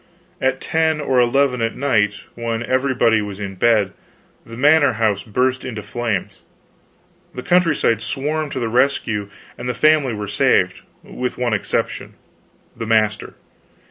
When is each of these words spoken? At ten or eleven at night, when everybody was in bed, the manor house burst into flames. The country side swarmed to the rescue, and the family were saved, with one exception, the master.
At 0.41 0.59
ten 0.59 0.99
or 0.99 1.19
eleven 1.19 1.61
at 1.61 1.75
night, 1.75 2.23
when 2.33 2.63
everybody 2.63 3.21
was 3.21 3.39
in 3.39 3.53
bed, 3.53 3.93
the 4.43 4.57
manor 4.57 4.93
house 4.93 5.21
burst 5.21 5.63
into 5.63 5.83
flames. 5.83 6.41
The 7.35 7.43
country 7.43 7.75
side 7.75 8.01
swarmed 8.01 8.51
to 8.53 8.59
the 8.59 8.67
rescue, 8.67 9.29
and 9.59 9.69
the 9.69 9.75
family 9.75 10.15
were 10.15 10.27
saved, 10.27 10.81
with 11.03 11.37
one 11.37 11.53
exception, 11.53 12.15
the 12.75 12.87
master. 12.87 13.35